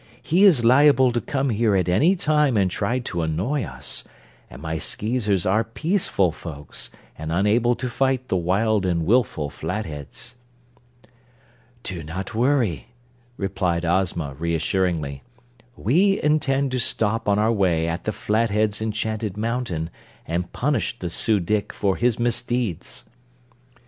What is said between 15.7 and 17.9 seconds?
"We intend to stop on our way